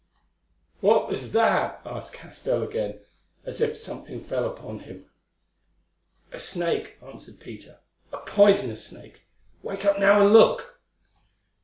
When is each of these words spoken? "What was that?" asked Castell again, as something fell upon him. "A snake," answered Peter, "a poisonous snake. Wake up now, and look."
"What 0.79 1.07
was 1.07 1.31
that?" 1.33 1.79
asked 1.85 2.13
Castell 2.13 2.63
again, 2.63 3.01
as 3.45 3.83
something 3.83 4.23
fell 4.23 4.49
upon 4.49 4.79
him. 4.79 5.05
"A 6.31 6.39
snake," 6.39 6.97
answered 7.03 7.39
Peter, 7.39 7.77
"a 8.11 8.17
poisonous 8.17 8.87
snake. 8.87 9.27
Wake 9.61 9.85
up 9.85 9.99
now, 9.99 10.19
and 10.23 10.33
look." 10.33 10.79